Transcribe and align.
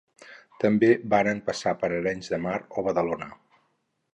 També 0.63 0.89
varen 1.13 1.41
passar 1.49 1.73
per 1.83 1.91
Arenys 1.99 2.33
de 2.33 2.41
Mar, 2.47 2.57
o 2.83 2.87
Badalona. 2.89 3.29